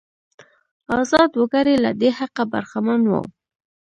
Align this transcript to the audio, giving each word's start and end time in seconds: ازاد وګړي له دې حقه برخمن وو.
ازاد 0.99 1.31
وګړي 1.39 1.75
له 1.83 1.91
دې 1.99 2.09
حقه 2.19 2.43
برخمن 2.53 3.01
وو. 3.11 3.21